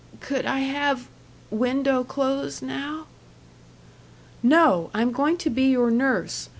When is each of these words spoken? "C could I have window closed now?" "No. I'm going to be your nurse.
"C 0.13 0.17
could 0.19 0.45
I 0.47 0.61
have 0.61 1.07
window 1.51 2.03
closed 2.03 2.63
now?" 2.63 3.05
"No. 4.41 4.89
I'm 4.95 5.11
going 5.11 5.37
to 5.37 5.49
be 5.51 5.67
your 5.69 5.91
nurse. 5.91 6.49